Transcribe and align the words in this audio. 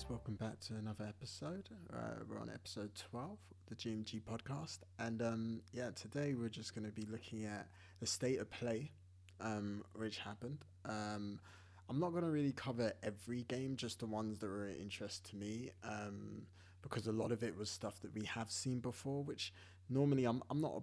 guys, 0.00 0.08
welcome 0.08 0.34
back 0.34 0.58
to 0.60 0.74
another 0.76 1.04
episode. 1.06 1.68
Uh, 1.92 2.22
we're 2.28 2.38
on 2.38 2.48
episode 2.48 2.90
12 3.10 3.30
of 3.30 3.38
the 3.68 3.74
GMG 3.74 4.22
podcast. 4.22 4.78
And 4.98 5.20
um, 5.20 5.62
yeah, 5.72 5.90
today 5.90 6.34
we're 6.34 6.48
just 6.48 6.74
going 6.74 6.86
to 6.86 6.92
be 6.92 7.06
looking 7.10 7.44
at 7.44 7.66
the 7.98 8.06
state 8.06 8.38
of 8.38 8.50
play, 8.50 8.92
um, 9.40 9.84
which 9.94 10.18
happened. 10.18 10.58
Um, 10.86 11.40
I'm 11.88 11.98
not 11.98 12.12
going 12.12 12.24
to 12.24 12.30
really 12.30 12.52
cover 12.52 12.92
every 13.02 13.42
game, 13.42 13.76
just 13.76 14.00
the 14.00 14.06
ones 14.06 14.38
that 14.38 14.48
were 14.48 14.68
of 14.68 14.76
interest 14.80 15.28
to 15.30 15.36
me, 15.36 15.70
um, 15.84 16.42
because 16.82 17.06
a 17.06 17.12
lot 17.12 17.32
of 17.32 17.42
it 17.42 17.56
was 17.56 17.68
stuff 17.68 18.00
that 18.00 18.14
we 18.14 18.24
have 18.24 18.50
seen 18.50 18.78
before, 18.80 19.22
which 19.22 19.52
normally 19.88 20.24
I'm, 20.24 20.42
I'm 20.50 20.60
not. 20.60 20.82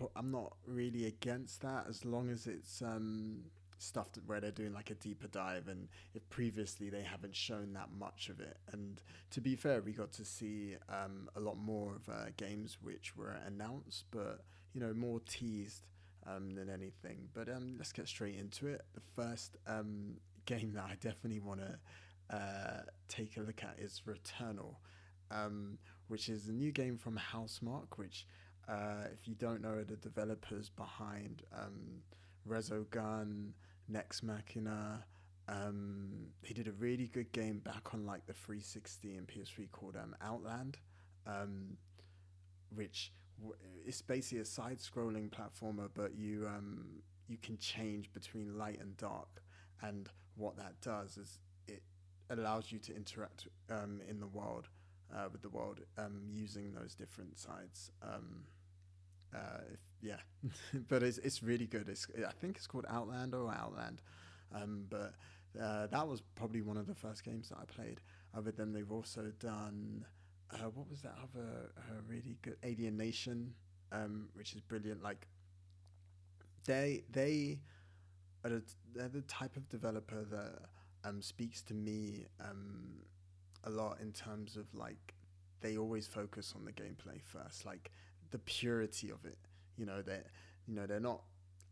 A, 0.00 0.04
I'm 0.16 0.32
not 0.32 0.56
really 0.66 1.06
against 1.06 1.60
that 1.60 1.84
as 1.88 2.04
long 2.04 2.28
as 2.28 2.48
it's 2.48 2.82
um, 2.82 3.44
stuff 3.82 4.12
that, 4.12 4.26
where 4.26 4.40
they're 4.40 4.50
doing 4.50 4.72
like 4.72 4.90
a 4.90 4.94
deeper 4.94 5.26
dive 5.26 5.68
and 5.68 5.88
if 6.14 6.28
previously 6.30 6.90
they 6.90 7.02
haven't 7.02 7.34
shown 7.34 7.72
that 7.74 7.88
much 7.98 8.28
of 8.28 8.40
it. 8.40 8.56
And 8.72 9.02
to 9.30 9.40
be 9.40 9.56
fair 9.56 9.80
we 9.80 9.92
got 9.92 10.12
to 10.12 10.24
see 10.24 10.76
um, 10.88 11.28
a 11.36 11.40
lot 11.40 11.56
more 11.56 11.96
of 11.96 12.08
uh, 12.08 12.26
games 12.36 12.78
which 12.80 13.16
were 13.16 13.36
announced 13.46 14.04
but 14.10 14.44
you 14.72 14.80
know 14.80 14.94
more 14.94 15.20
teased 15.28 15.86
um, 16.26 16.54
than 16.54 16.70
anything. 16.70 17.28
But 17.34 17.48
um, 17.48 17.74
let's 17.78 17.92
get 17.92 18.08
straight 18.08 18.36
into 18.36 18.68
it. 18.68 18.82
The 18.94 19.02
first 19.14 19.56
um, 19.66 20.16
game 20.46 20.72
that 20.74 20.84
i 20.84 20.96
definitely 21.00 21.40
want 21.40 21.60
to 21.60 22.36
uh, 22.36 22.80
take 23.08 23.36
a 23.36 23.40
look 23.40 23.62
at 23.62 23.76
is 23.78 24.02
returnal 24.06 24.76
um, 25.30 25.78
which 26.08 26.28
is 26.28 26.48
a 26.48 26.52
new 26.52 26.72
game 26.72 26.98
from 26.98 27.18
housemarque 27.32 27.96
which 27.96 28.26
uh, 28.68 29.04
if 29.12 29.26
you 29.26 29.34
don't 29.34 29.60
know 29.60 29.70
are 29.70 29.84
the 29.84 29.96
developers 29.96 30.70
behind 30.70 31.42
um, 31.52 32.02
Resogun, 32.48 33.52
Nex 33.88 34.22
Machina. 34.22 35.04
Um, 35.48 36.28
he 36.42 36.54
did 36.54 36.68
a 36.68 36.72
really 36.72 37.08
good 37.08 37.32
game 37.32 37.58
back 37.58 37.94
on 37.94 38.06
like 38.06 38.26
the 38.26 38.32
360 38.32 39.16
and 39.16 39.26
PS3 39.26 39.70
called 39.72 39.96
um, 39.96 40.14
Outland, 40.22 40.78
um, 41.26 41.76
which 42.74 43.12
w- 43.40 43.56
is 43.84 44.00
basically 44.02 44.38
a 44.38 44.44
side-scrolling 44.44 45.30
platformer, 45.30 45.88
but 45.94 46.14
you 46.14 46.46
um, 46.46 47.02
you 47.28 47.36
can 47.38 47.58
change 47.58 48.12
between 48.12 48.56
light 48.56 48.80
and 48.80 48.96
dark, 48.96 49.42
and 49.82 50.08
what 50.36 50.56
that 50.56 50.80
does 50.80 51.16
is 51.18 51.38
it 51.66 51.82
allows 52.30 52.70
you 52.70 52.78
to 52.78 52.94
interact 52.94 53.48
um, 53.70 54.00
in 54.08 54.20
the 54.20 54.26
world 54.26 54.68
uh, 55.14 55.28
with 55.30 55.42
the 55.42 55.48
world 55.48 55.80
um, 55.98 56.22
using 56.30 56.72
those 56.72 56.94
different 56.94 57.38
sides. 57.38 57.90
Um, 58.02 58.44
uh, 59.34 59.62
yeah, 60.00 60.16
but 60.88 61.02
it's 61.02 61.18
it's 61.18 61.42
really 61.42 61.66
good. 61.66 61.88
It's 61.88 62.06
I 62.26 62.32
think 62.40 62.56
it's 62.56 62.66
called 62.66 62.86
Outlander 62.88 63.38
or 63.42 63.52
Outland, 63.52 64.02
um, 64.54 64.86
but 64.90 65.14
uh, 65.60 65.86
that 65.88 66.06
was 66.06 66.22
probably 66.34 66.62
one 66.62 66.76
of 66.76 66.86
the 66.86 66.94
first 66.94 67.24
games 67.24 67.48
that 67.50 67.58
I 67.60 67.64
played. 67.64 68.00
Other 68.34 68.50
than 68.50 68.72
they've 68.72 68.90
also 68.90 69.30
done 69.38 70.06
uh, 70.52 70.68
what 70.74 70.88
was 70.90 71.00
that 71.02 71.14
other 71.22 71.72
uh, 71.78 72.00
really 72.06 72.36
good 72.42 72.56
Alienation, 72.64 73.54
um, 73.90 74.28
which 74.34 74.54
is 74.54 74.60
brilliant. 74.60 75.02
Like 75.02 75.26
they 76.66 77.02
they 77.10 77.60
are 78.44 78.50
the, 78.50 78.62
they're 78.94 79.08
the 79.08 79.22
type 79.22 79.56
of 79.56 79.68
developer 79.68 80.24
that 80.30 80.58
um, 81.04 81.22
speaks 81.22 81.62
to 81.62 81.74
me 81.74 82.26
um, 82.40 83.02
a 83.64 83.70
lot 83.70 83.98
in 84.00 84.12
terms 84.12 84.56
of 84.56 84.66
like 84.74 85.14
they 85.60 85.76
always 85.76 86.06
focus 86.06 86.52
on 86.56 86.64
the 86.64 86.72
gameplay 86.72 87.22
first. 87.22 87.64
Like 87.64 87.90
the 88.32 88.38
purity 88.40 89.10
of 89.10 89.24
it. 89.24 89.38
You 89.76 89.86
know, 89.86 90.02
they 90.02 90.20
you 90.66 90.74
know, 90.74 90.86
they're 90.86 91.00
not 91.00 91.22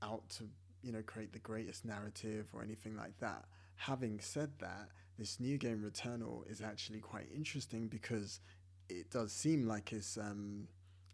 out 0.02 0.28
to, 0.30 0.44
you 0.82 0.92
know, 0.92 1.02
create 1.02 1.32
the 1.32 1.38
greatest 1.40 1.84
narrative 1.84 2.46
or 2.52 2.62
anything 2.62 2.96
like 2.96 3.18
that. 3.18 3.44
Having 3.76 4.20
said 4.20 4.50
that, 4.60 4.88
this 5.18 5.40
new 5.40 5.58
game 5.58 5.82
Returnal 5.84 6.50
is 6.50 6.60
actually 6.60 7.00
quite 7.00 7.26
interesting 7.34 7.88
because 7.88 8.40
it 8.88 9.10
does 9.10 9.32
seem 9.32 9.66
like 9.66 9.92
it's 9.92 10.16
um 10.16 10.68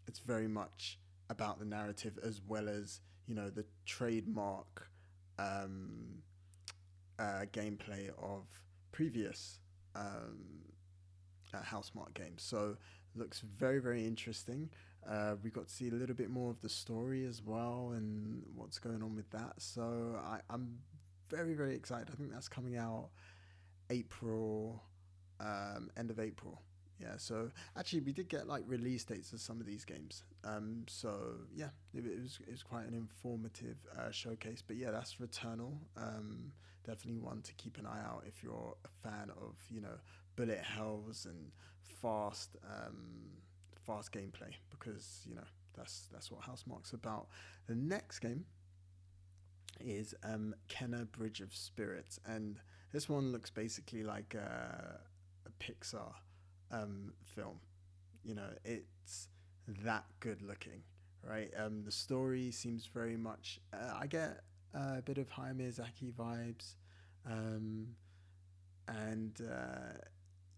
it's 0.07 0.19
very 0.19 0.47
much 0.47 0.99
about 1.29 1.59
the 1.59 1.65
narrative 1.65 2.17
as 2.23 2.41
well 2.47 2.69
as, 2.69 3.01
you 3.27 3.35
know, 3.35 3.49
the 3.49 3.65
trademark 3.85 4.89
um 5.39 6.23
uh, 7.19 7.45
gameplay 7.51 8.09
of 8.21 8.45
previous 8.91 9.59
um, 9.95 10.63
uh, 11.53 11.59
games. 12.13 12.43
So 12.43 12.77
looks 13.17 13.41
very 13.41 13.79
very 13.79 14.05
interesting. 14.05 14.69
Uh, 15.09 15.35
we 15.41 15.49
got 15.49 15.67
to 15.67 15.73
see 15.73 15.87
a 15.87 15.93
little 15.93 16.15
bit 16.15 16.29
more 16.29 16.51
of 16.51 16.59
the 16.61 16.67
story 16.69 17.25
as 17.25 17.41
well 17.41 17.93
and 17.95 18.43
what's 18.55 18.77
going 18.77 19.01
on 19.01 19.15
with 19.15 19.29
that. 19.31 19.53
So 19.57 20.19
I, 20.21 20.39
I'm 20.49 20.79
very, 21.29 21.53
very 21.53 21.75
excited. 21.75 22.09
I 22.11 22.15
think 22.15 22.31
that's 22.31 22.49
coming 22.49 22.75
out 22.75 23.09
April, 23.89 24.83
um, 25.39 25.89
end 25.95 26.09
of 26.09 26.19
April. 26.19 26.61
Yeah, 26.99 27.13
so 27.17 27.51
actually 27.77 28.01
we 28.01 28.11
did 28.11 28.27
get 28.27 28.47
like 28.47 28.63
release 28.65 29.03
dates 29.03 29.31
of 29.31 29.39
some 29.39 29.59
of 29.59 29.67
these 29.67 29.85
games. 29.85 30.23
Um, 30.43 30.83
so 30.87 31.35
yeah, 31.55 31.69
it, 31.93 32.05
it 32.05 32.21
was 32.21 32.39
it 32.45 32.51
was 32.51 32.63
quite 32.63 32.87
an 32.87 32.95
informative 32.95 33.77
uh, 33.97 34.11
showcase. 34.11 34.63
But 34.65 34.77
yeah, 34.77 34.91
that's 34.91 35.15
Returnal. 35.15 35.77
Um, 35.95 36.51
definitely 36.87 37.19
one 37.19 37.41
to 37.41 37.53
keep 37.55 37.77
an 37.77 37.85
eye 37.85 38.01
out 38.03 38.23
if 38.25 38.41
you're 38.41 38.75
a 38.85 39.07
fan 39.07 39.29
of 39.41 39.55
you 39.69 39.81
know 39.81 39.99
bullet 40.35 40.59
hells 40.59 41.27
and 41.29 41.51
fast 42.01 42.55
um, 42.63 43.29
fast 43.85 44.11
gameplay 44.11 44.53
because 44.69 45.21
you 45.27 45.35
know 45.35 45.43
that's 45.75 46.07
that's 46.11 46.31
what 46.31 46.41
Housemarque's 46.41 46.93
about. 46.93 47.27
The 47.67 47.75
next 47.75 48.19
game 48.19 48.45
is 49.79 50.15
um, 50.23 50.55
Kena 50.69 51.11
Bridge 51.11 51.41
of 51.41 51.53
Spirits, 51.53 52.19
and 52.25 52.59
this 52.91 53.07
one 53.07 53.31
looks 53.31 53.49
basically 53.49 54.03
like 54.03 54.33
a, 54.33 54.99
a 55.45 55.63
Pixar 55.63 56.13
um, 56.71 57.13
film. 57.23 57.59
You 58.23 58.35
know, 58.35 58.49
it's 58.65 59.27
that 59.83 60.05
good 60.19 60.41
looking, 60.41 60.81
right? 61.23 61.51
Um, 61.57 61.83
the 61.83 61.91
story 61.91 62.51
seems 62.51 62.87
very 62.87 63.17
much. 63.17 63.59
Uh, 63.73 63.93
I 63.99 64.07
get 64.07 64.41
a 64.73 65.01
bit 65.01 65.17
of 65.17 65.29
Hayao 65.29 65.55
Miyazaki 65.55 66.13
vibes, 66.13 66.75
um, 67.25 67.87
and. 68.87 69.39
Uh, 69.41 69.97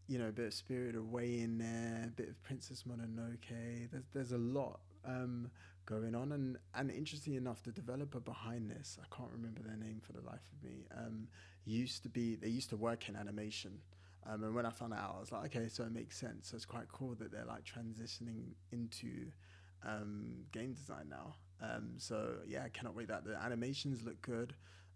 you 0.10 0.18
know, 0.18 0.30
a 0.30 0.32
bit 0.32 0.48
of 0.48 0.54
Spirit 0.56 0.96
Away 0.96 1.40
in 1.42 1.60
there, 1.60 2.06
a 2.08 2.10
bit 2.10 2.30
of 2.30 2.44
Princess 2.44 2.84
Mononoke. 2.84 3.92
There's 3.92 4.06
there's 4.12 4.32
a 4.32 4.40
lot 4.40 4.80
um, 5.06 5.52
going 5.86 6.16
on, 6.16 6.32
and 6.32 6.58
and 6.74 6.90
interesting 6.90 7.36
enough, 7.36 7.62
the 7.64 7.72
developer 7.72 8.20
behind 8.20 8.72
this, 8.72 8.98
I 9.00 9.16
can't 9.16 9.30
remember 9.32 9.62
their 9.62 9.78
name 9.78 10.02
for 10.02 10.14
the 10.14 10.22
life 10.22 10.42
of 10.52 10.64
me. 10.64 10.88
Um, 10.98 11.28
used 11.66 12.04
to 12.04 12.10
be 12.10 12.36
they 12.36 12.48
used 12.48 12.70
to 12.72 12.78
work 12.78 13.08
in 13.08 13.16
animation, 13.16 13.80
um, 14.26 14.44
and 14.44 14.56
when 14.56 14.66
I 14.66 14.72
found 14.72 14.94
out, 14.94 15.16
I 15.18 15.20
was 15.20 15.32
like, 15.32 15.56
okay, 15.56 15.68
so 15.68 15.84
it 15.84 15.92
makes 15.92 16.18
sense. 16.18 16.50
So 16.50 16.56
it's 16.56 16.66
quite 16.66 16.88
cool 16.92 17.16
that 17.20 17.32
they're 17.32 17.46
like 17.46 17.64
transitioning 17.64 18.54
into 18.72 19.32
um, 19.86 20.46
game 20.52 20.74
design 20.74 21.08
now. 21.10 21.36
Um, 21.62 21.94
so 21.98 22.36
yeah, 22.48 22.64
I 22.64 22.70
cannot 22.70 22.96
wait 22.96 23.08
that 23.10 23.26
the 23.26 23.36
animations 23.36 24.04
look 24.04 24.22
good. 24.22 24.54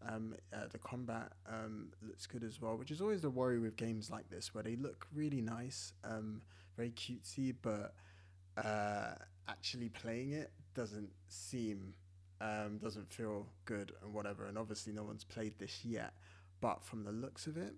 Um, 0.08 0.36
uh, 0.54 0.68
the 0.72 0.80
combat 0.80 1.32
um, 1.48 1.90
looks 2.06 2.26
good 2.26 2.44
as 2.44 2.60
well, 2.60 2.76
which 2.76 2.92
is 2.92 3.00
always 3.00 3.22
the 3.22 3.30
worry 3.30 3.60
with 3.60 3.78
games 3.78 4.10
like 4.12 4.30
this, 4.30 4.54
where 4.54 4.64
they 4.64 4.76
look 4.76 5.08
really 5.14 5.42
nice, 5.42 5.94
um, 6.04 6.42
very 6.76 6.92
cutesy, 6.92 7.56
but 7.62 7.94
uh, 8.58 9.14
actually 9.48 9.90
playing 9.90 10.34
it 10.34 10.52
doesn't 10.76 11.10
seem, 11.30 11.94
um, 12.42 12.80
doesn't 12.82 13.12
feel 13.14 13.48
good 13.66 13.94
and 14.04 14.14
whatever. 14.14 14.46
And 14.46 14.58
obviously, 14.58 14.92
no 14.92 15.04
one's 15.04 15.24
played 15.24 15.58
this 15.58 15.86
yet, 15.86 16.14
but 16.60 16.84
from 16.84 17.04
the 17.06 17.12
looks 17.12 17.48
of 17.48 17.56
it, 17.56 17.74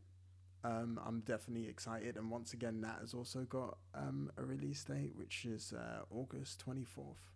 um, 0.63 0.99
I'm 1.05 1.19
definitely 1.21 1.67
excited. 1.69 2.17
And 2.17 2.31
once 2.31 2.53
again, 2.53 2.81
that 2.81 2.97
has 3.01 3.13
also 3.13 3.41
got 3.41 3.77
um, 3.93 4.31
a 4.37 4.43
release 4.43 4.83
date, 4.83 5.11
which 5.15 5.45
is 5.45 5.73
uh, 5.73 6.03
August 6.09 6.63
24th. 6.65 7.34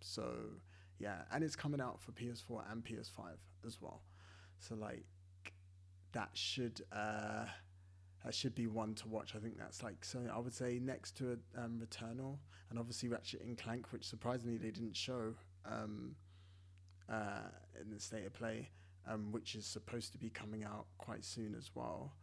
So 0.00 0.32
yeah, 0.98 1.22
and 1.32 1.42
it's 1.42 1.56
coming 1.56 1.80
out 1.80 2.00
for 2.00 2.12
PS4 2.12 2.70
and 2.70 2.84
PS5 2.84 3.36
as 3.66 3.80
well. 3.80 4.02
So 4.58 4.74
like 4.74 5.04
that 6.12 6.30
should 6.34 6.82
uh, 6.92 7.46
that 8.24 8.34
should 8.34 8.54
be 8.54 8.66
one 8.66 8.94
to 8.94 9.08
watch. 9.08 9.34
I 9.36 9.38
think 9.38 9.58
that's 9.58 9.82
like 9.82 10.04
so. 10.04 10.20
I 10.32 10.38
would 10.38 10.54
say 10.54 10.78
next 10.82 11.16
to 11.18 11.38
um, 11.56 11.80
Returnal 11.82 12.38
and 12.70 12.78
obviously 12.78 13.08
Ratchet 13.08 13.42
and 13.42 13.58
Clank, 13.58 13.92
which 13.92 14.04
surprisingly 14.08 14.56
they 14.56 14.70
didn't 14.70 14.96
show 14.96 15.34
um, 15.66 16.14
uh, 17.10 17.48
in 17.80 17.90
the 17.90 18.00
state 18.00 18.24
of 18.26 18.32
play, 18.32 18.70
um, 19.08 19.30
which 19.32 19.54
is 19.54 19.66
supposed 19.66 20.12
to 20.12 20.18
be 20.18 20.30
coming 20.30 20.64
out 20.64 20.86
quite 20.98 21.24
soon 21.24 21.54
as 21.54 21.70
well. 21.74 22.14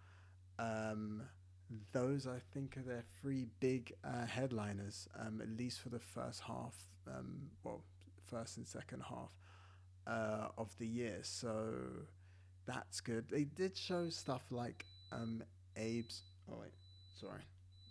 Um, 0.58 1.24
those 1.92 2.28
I 2.28 2.40
think 2.54 2.78
are 2.78 2.82
their 2.82 3.04
three 3.22 3.48
big 3.60 3.94
uh, 4.04 4.26
headliners, 4.26 5.08
um, 5.20 5.42
at 5.42 5.50
least 5.50 5.80
for 5.80 5.90
the 5.90 6.00
first 6.00 6.42
half. 6.42 6.76
Um, 7.08 7.50
well, 7.64 7.84
first 8.28 8.58
and 8.58 8.68
second 8.68 9.04
half 9.08 9.32
uh, 10.08 10.48
of 10.58 10.76
the 10.78 10.88
year. 10.88 11.20
So 11.22 11.74
that's 12.66 13.02
good. 13.02 13.26
They 13.30 13.44
did 13.44 13.78
show 13.78 14.10
stuff 14.10 14.44
like 14.52 14.86
um, 15.12 15.44
Abe's. 15.78 16.24
Oh 16.52 16.58
wait, 16.60 16.74
sorry, 17.20 17.44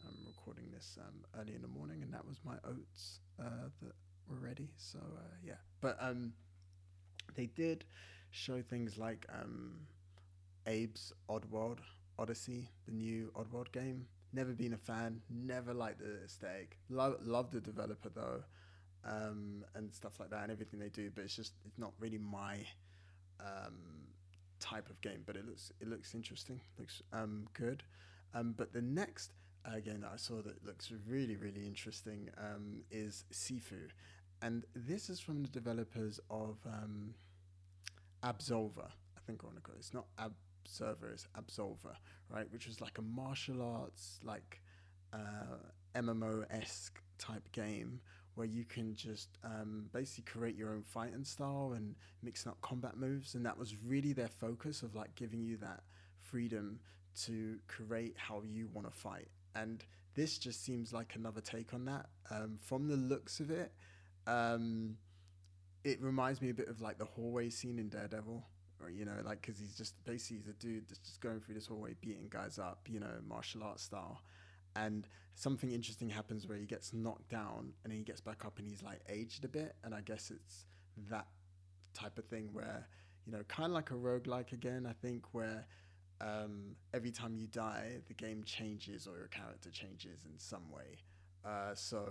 I'm 0.07 0.17
recording 0.27 0.71
this 0.73 0.99
um, 1.01 1.25
early 1.41 1.55
in 1.55 1.63
the 1.63 1.69
morning, 1.69 2.03
and 2.03 2.13
that 2.13 2.27
was 2.27 2.41
my 2.45 2.57
oats 2.65 3.21
uh, 3.39 3.69
that 3.83 3.93
were 4.29 4.39
ready. 4.39 4.69
So 4.77 4.99
uh, 4.99 5.35
yeah, 5.45 5.55
but 5.81 5.97
um, 6.01 6.33
they 7.35 7.47
did 7.47 7.85
show 8.31 8.63
things 8.63 8.99
like 8.99 9.27
um, 9.33 9.73
Abe's 10.67 11.13
Oddworld 11.29 11.79
Odyssey, 12.21 12.69
the 12.87 12.93
new 12.93 13.33
Oddworld 13.35 13.73
game. 13.73 14.07
Never 14.33 14.53
been 14.53 14.75
a 14.75 14.77
fan. 14.77 15.23
Never 15.31 15.73
liked 15.73 16.01
the 16.01 16.23
aesthetic. 16.25 16.77
Love 16.91 17.17
love 17.25 17.51
the 17.51 17.61
developer 17.61 18.11
though, 18.15 18.43
um, 19.05 19.65
and 19.75 19.93
stuff 19.93 20.21
like 20.21 20.31
that, 20.31 20.43
and 20.43 20.53
everything 20.53 20.79
they 20.79 20.91
do. 20.91 21.11
But 21.13 21.25
it's 21.25 21.35
just 21.35 21.55
it's 21.65 21.79
not 21.79 21.93
really 21.99 22.19
my 22.19 22.59
um, 23.41 24.07
type 24.61 24.89
of 24.91 25.01
game. 25.01 25.23
But 25.27 25.37
it 25.37 25.47
looks 25.47 25.73
it 25.81 25.89
looks 25.89 26.15
interesting. 26.15 26.61
Looks 26.79 27.03
um, 27.13 27.49
good. 27.55 27.83
Um, 28.35 28.55
but 28.57 28.73
the 28.73 28.83
next 28.83 29.33
uh, 29.65 29.81
game 29.81 30.03
that 30.03 30.11
I 30.13 30.17
saw 30.17 30.43
that 30.43 30.65
looks 30.65 30.93
really 31.09 31.37
really 31.37 31.67
interesting 31.67 32.29
um, 32.37 32.83
is 32.91 33.25
Sifu, 33.33 33.89
and 34.43 34.65
this 34.77 35.09
is 35.09 35.19
from 35.19 35.43
the 35.43 35.49
developers 35.49 36.21
of 36.31 36.59
um, 36.67 37.15
Absolver. 38.23 38.91
I 39.17 39.21
think 39.27 39.41
I 39.43 39.47
want 39.47 39.57
to 39.57 39.63
call 39.63 39.75
it. 39.75 39.79
It's 39.79 39.95
not 39.95 40.07
Observer, 40.65 41.13
is 41.13 41.27
Absolver, 41.39 41.95
right? 42.29 42.51
Which 42.51 42.67
was 42.67 42.81
like 42.81 42.99
a 42.99 43.03
martial 43.03 43.63
arts, 43.63 44.21
like 44.23 44.61
uh, 45.13 45.57
MMO 45.95 46.45
esque 46.51 47.01
type 47.19 47.51
game 47.53 48.01
where 48.35 48.47
you 48.47 48.65
can 48.65 48.95
just 48.95 49.29
um, 49.45 49.87
basically 49.93 50.25
create 50.25 50.57
your 50.57 50.71
own 50.71 50.83
fighting 50.83 51.25
style 51.25 51.75
and 51.77 51.95
mixing 52.23 52.51
up 52.51 52.61
combat 52.61 52.97
moves. 52.97 53.35
And 53.35 53.45
that 53.45 53.59
was 53.59 53.75
really 53.85 54.13
their 54.13 54.29
focus 54.29 54.83
of 54.83 54.95
like 54.95 55.15
giving 55.15 55.43
you 55.43 55.57
that 55.59 55.83
freedom 56.21 56.81
to 57.25 57.59
create 57.67 58.15
how 58.17 58.43
you 58.43 58.69
want 58.73 58.91
to 58.91 58.97
fight. 58.97 59.29
And 59.55 59.85
this 60.15 60.39
just 60.39 60.65
seems 60.65 60.93
like 60.93 61.15
another 61.17 61.41
take 61.41 61.75
on 61.75 61.85
that. 61.87 62.07
Um, 62.31 62.57
from 62.63 62.89
the 62.89 62.97
looks 62.97 63.41
of 63.41 63.51
it, 63.51 63.73
um, 64.27 64.97
it 65.85 66.01
reminds 66.01 66.41
me 66.41 66.51
a 66.51 66.55
bit 66.55 66.69
of 66.69 66.81
like 66.81 66.99
the 66.99 67.05
hallway 67.05 67.51
scene 67.51 67.79
in 67.79 67.89
Daredevil. 67.89 68.45
Or, 68.83 68.91
you 68.91 69.05
know, 69.05 69.17
like, 69.25 69.43
because 69.43 69.59
he's 69.59 69.77
just 69.77 70.03
basically 70.05 70.39
he's 70.39 70.49
a 70.49 70.53
dude 70.55 70.89
that's 70.89 71.01
just 71.01 71.21
going 71.21 71.41
through 71.41 71.55
this 71.55 71.67
hallway, 71.67 71.95
beating 72.01 72.29
guys 72.31 72.59
up, 72.59 72.87
you 72.89 73.01
know, 73.01 73.13
martial 73.27 73.63
arts 73.63 73.83
style. 73.83 74.23
And 74.77 75.07
something 75.35 75.71
interesting 75.71 76.09
happens 76.09 76.47
where 76.47 76.57
he 76.59 76.67
gets 76.67 76.93
knocked 76.93 77.29
down 77.29 77.73
and 77.83 77.93
then 77.93 77.99
he 77.99 78.05
gets 78.05 78.21
back 78.21 78.45
up 78.45 78.59
and 78.59 78.69
he's 78.69 78.83
like 78.83 79.01
aged 79.09 79.45
a 79.45 79.49
bit. 79.49 79.75
And 79.83 79.95
i 79.95 80.01
guess 80.01 80.31
it's 80.31 80.67
that 81.09 81.27
type 81.95 82.19
of 82.19 82.25
thing 82.27 82.51
where 82.53 82.87
you 83.27 83.33
know 83.33 83.43
kind 83.49 83.67
of 83.67 83.73
like 83.73 83.91
a 83.91 83.95
roguelike 83.95 84.53
again 84.53 84.87
i 84.89 84.93
think 84.93 85.25
where 85.33 85.67
um, 86.21 86.77
every 86.93 87.11
time 87.11 87.35
you 87.35 87.47
die 87.47 88.01
the 88.09 88.15
game 88.15 88.45
changes 88.45 89.07
or 89.07 89.17
your 89.17 89.29
character 89.29 89.71
changes 89.71 90.25
in 90.25 90.39
some 90.39 90.71
way. 90.71 90.99
Uh, 91.45 91.75
so 91.75 92.07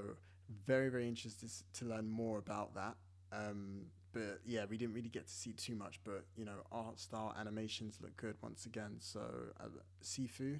very 0.66 0.89
very 0.89 1.07
interested 1.07 1.51
to 1.74 1.86
learn 1.86 2.10
more 2.10 2.39
about 2.39 2.74
that. 2.75 2.95
Um, 3.31 3.86
but 4.14 4.40
yeah 4.46 4.66
we 4.70 4.78
didn't 4.78 4.94
really 4.94 5.10
get 5.10 5.28
to 5.28 5.34
see 5.34 5.54
too 5.54 5.76
much 5.76 6.00
but 6.04 6.26
you 6.36 6.46
know 6.46 6.64
art 6.72 7.00
style 7.00 7.36
animations 7.40 8.00
look 8.02 8.16
good 8.18 8.36
once 8.42 8.66
again 8.66 8.96
so 9.00 9.22
uh, 9.60 9.68
sifu 10.04 10.60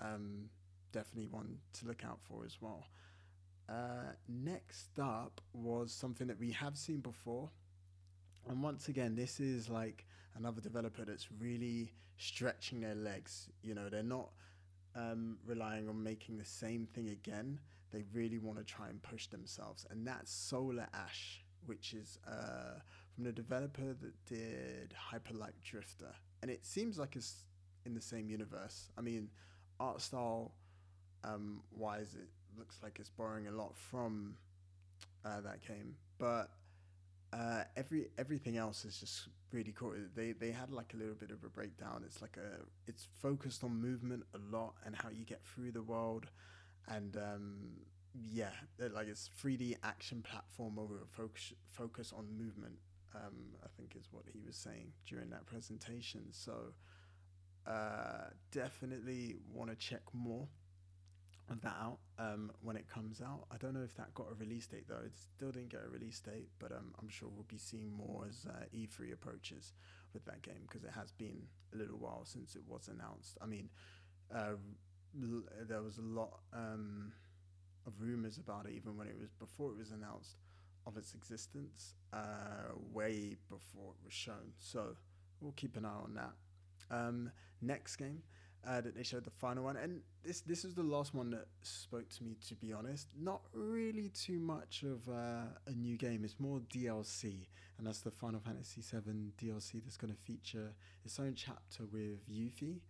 um, 0.00 0.48
definitely 0.92 1.26
one 1.26 1.58
to 1.74 1.86
look 1.86 2.04
out 2.04 2.18
for 2.22 2.44
as 2.44 2.58
well. 2.60 2.86
Uh, 3.68 4.12
next 4.28 4.98
up 4.98 5.40
was 5.52 5.92
something 5.92 6.26
that 6.26 6.38
we 6.38 6.50
have 6.52 6.76
seen 6.76 7.00
before. 7.00 7.50
And 8.48 8.62
once 8.62 8.88
again, 8.88 9.14
this 9.14 9.40
is 9.40 9.68
like 9.68 10.06
another 10.36 10.60
developer 10.60 11.04
that's 11.04 11.28
really 11.38 11.92
stretching 12.16 12.80
their 12.80 12.94
legs. 12.94 13.48
You 13.62 13.74
know, 13.74 13.88
they're 13.88 14.02
not 14.02 14.30
um, 14.96 15.38
relying 15.44 15.88
on 15.88 16.02
making 16.02 16.38
the 16.38 16.44
same 16.44 16.86
thing 16.86 17.10
again. 17.10 17.60
They 17.90 18.04
really 18.12 18.38
want 18.38 18.58
to 18.58 18.64
try 18.64 18.88
and 18.88 19.02
push 19.02 19.26
themselves. 19.26 19.86
And 19.90 20.06
that's 20.06 20.32
Solar 20.32 20.86
Ash, 20.94 21.44
which 21.68 21.92
is 21.92 22.18
uh, 22.26 22.80
from 23.14 23.24
the 23.24 23.32
developer 23.32 23.94
that 24.00 24.24
did 24.26 24.94
Hyperlight 25.12 25.52
Drifter. 25.62 26.14
And 26.42 26.50
it 26.50 26.64
seems 26.64 26.98
like 26.98 27.14
it's 27.14 27.42
in 27.84 27.94
the 27.94 28.00
same 28.00 28.30
universe. 28.30 28.88
I 28.96 29.00
mean, 29.02 29.28
art 29.78 30.00
style 30.00 30.52
um, 31.24 31.60
wise, 31.70 32.14
it 32.14 32.28
looks 32.58 32.76
like 32.82 32.98
it's 32.98 33.10
borrowing 33.10 33.48
a 33.48 33.52
lot 33.52 33.76
from 33.76 34.36
uh, 35.24 35.40
that 35.42 35.66
game, 35.66 35.96
but 36.18 36.50
uh, 37.32 37.64
every 37.76 38.08
everything 38.16 38.56
else 38.56 38.84
is 38.84 38.98
just 38.98 39.28
really 39.52 39.72
cool. 39.76 39.94
They 40.14 40.32
they 40.32 40.50
had 40.50 40.70
like 40.70 40.94
a 40.94 40.96
little 40.96 41.14
bit 41.14 41.30
of 41.30 41.44
a 41.44 41.48
breakdown. 41.48 42.02
It's 42.06 42.22
like 42.22 42.36
a 42.36 42.64
it's 42.86 43.06
focused 43.20 43.64
on 43.64 43.80
movement 43.80 44.24
a 44.34 44.56
lot 44.56 44.74
and 44.86 44.94
how 44.96 45.10
you 45.10 45.24
get 45.24 45.44
through 45.44 45.72
the 45.72 45.82
world, 45.82 46.26
and 46.88 47.16
um, 47.16 47.54
yeah, 48.26 48.50
like 48.78 49.08
it's 49.08 49.30
3D 49.42 49.76
action 49.82 50.22
platform 50.22 50.78
over 50.78 50.94
focus 51.10 51.52
focus 51.66 52.12
on 52.16 52.26
movement. 52.36 52.74
Um, 53.14 53.54
I 53.64 53.68
think 53.76 53.96
is 53.96 54.08
what 54.10 54.24
he 54.30 54.40
was 54.46 54.56
saying 54.56 54.92
during 55.06 55.30
that 55.30 55.46
presentation. 55.46 56.26
So 56.30 56.74
uh, 57.66 58.30
definitely 58.52 59.36
want 59.52 59.70
to 59.70 59.76
check 59.76 60.02
more 60.12 60.46
of 61.50 61.60
that 61.62 61.76
out 61.80 61.98
um, 62.18 62.50
when 62.62 62.76
it 62.76 62.86
comes 62.88 63.20
out. 63.22 63.44
I 63.50 63.56
don't 63.56 63.74
know 63.74 63.82
if 63.82 63.96
that 63.96 64.12
got 64.14 64.26
a 64.30 64.34
release 64.34 64.66
date 64.66 64.84
though. 64.88 65.02
It 65.04 65.12
still 65.16 65.50
didn't 65.50 65.70
get 65.70 65.80
a 65.86 65.88
release 65.88 66.20
date, 66.20 66.48
but 66.58 66.72
um, 66.72 66.94
I'm 67.00 67.08
sure 67.08 67.28
we'll 67.34 67.46
be 67.48 67.58
seeing 67.58 67.90
more 67.96 68.26
as 68.28 68.46
uh, 68.48 68.64
E3 68.74 69.12
approaches 69.12 69.72
with 70.12 70.24
that 70.26 70.42
game 70.42 70.66
because 70.68 70.84
it 70.84 70.90
has 70.94 71.12
been 71.12 71.42
a 71.74 71.76
little 71.76 71.96
while 71.98 72.24
since 72.24 72.54
it 72.54 72.62
was 72.66 72.88
announced. 72.88 73.38
I 73.42 73.46
mean, 73.46 73.70
uh, 74.34 74.56
l- 75.22 75.42
there 75.66 75.82
was 75.82 75.98
a 75.98 76.02
lot 76.02 76.40
um, 76.52 77.12
of 77.88 78.00
rumors 78.00 78.38
about 78.38 78.66
it 78.66 78.72
even 78.76 78.96
when 78.96 79.08
it 79.08 79.16
was 79.18 79.30
before 79.32 79.70
it 79.70 79.76
was 79.76 79.90
announced 79.90 80.36
of 80.86 80.96
its 80.96 81.14
existence, 81.14 81.94
uh, 82.12 82.72
way 82.92 83.36
before 83.50 83.92
it 83.92 84.04
was 84.04 84.14
shown. 84.14 84.52
So 84.58 84.96
we'll 85.40 85.52
keep 85.52 85.76
an 85.76 85.84
eye 85.84 86.02
on 86.02 86.14
that. 86.14 86.32
Um, 86.90 87.30
next 87.60 87.96
game 87.96 88.22
uh, 88.66 88.80
that 88.80 88.96
they 88.96 89.02
showed 89.02 89.24
the 89.24 89.30
final 89.30 89.64
one, 89.64 89.76
and 89.76 90.00
this 90.24 90.40
this 90.40 90.64
was 90.64 90.74
the 90.74 90.82
last 90.82 91.14
one 91.14 91.30
that 91.30 91.46
spoke 91.62 92.08
to 92.10 92.24
me. 92.24 92.36
To 92.48 92.54
be 92.54 92.72
honest, 92.72 93.08
not 93.18 93.42
really 93.52 94.08
too 94.08 94.38
much 94.38 94.82
of 94.82 95.08
uh, 95.08 95.48
a 95.66 95.72
new 95.72 95.96
game. 95.96 96.24
It's 96.24 96.40
more 96.40 96.60
DLC, 96.74 97.46
and 97.76 97.86
that's 97.86 98.00
the 98.00 98.10
Final 98.10 98.40
Fantasy 98.40 98.80
VII 98.80 99.32
DLC 99.40 99.82
that's 99.84 99.96
going 99.96 100.12
to 100.12 100.18
feature 100.20 100.72
its 101.04 101.18
own 101.20 101.34
chapter 101.34 101.84
with 101.92 102.26
Yuffie. 102.28 102.80